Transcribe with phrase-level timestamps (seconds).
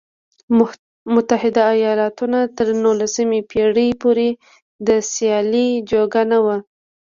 [1.13, 4.29] متحده ایالتونه تر نولسمې پېړۍ پورې
[4.87, 6.47] د سیالۍ جوګه نه و.